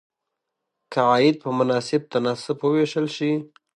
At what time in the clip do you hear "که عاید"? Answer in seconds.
0.91-1.35